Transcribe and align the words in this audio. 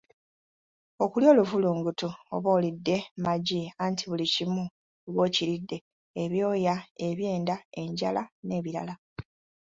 Okulya 1.03 1.29
oluvulunguti 1.33 2.07
oba 2.35 2.49
olidde 2.57 2.97
magi 3.25 3.61
anti 3.85 4.03
buli 4.09 4.25
kimu 4.33 4.63
oba 5.07 5.19
okiridde 5.27 5.77
ebyoya, 6.23 6.75
ebyenda, 7.07 7.55
enjala 7.81 8.21
n'ebirala. 8.45 8.93